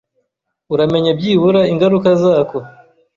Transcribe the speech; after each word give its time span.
uramenye 0.73 1.11
byibura 1.17 1.61
ingaruka 1.71 2.09
zako 2.21 2.57